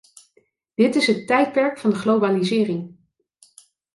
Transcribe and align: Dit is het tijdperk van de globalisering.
Dit 0.73 0.95
is 0.95 1.07
het 1.07 1.27
tijdperk 1.27 1.79
van 1.79 1.89
de 1.89 1.95
globalisering. 1.95 2.97